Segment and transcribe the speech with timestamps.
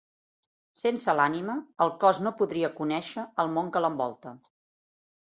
[0.79, 4.39] Sense l'ànima, el cos no podria conèixer el món que l'envolta.